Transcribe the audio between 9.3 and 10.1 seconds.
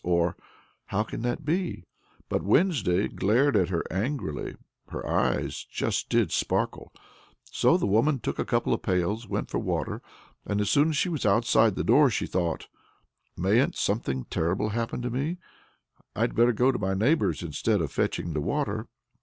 went for water.